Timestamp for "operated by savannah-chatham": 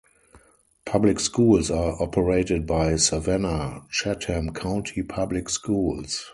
2.01-4.51